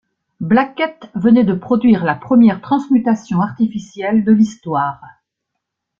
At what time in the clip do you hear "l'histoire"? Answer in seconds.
4.31-4.99